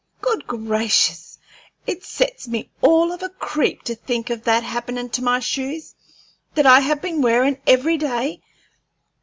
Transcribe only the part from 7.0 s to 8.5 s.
been wearin' every day!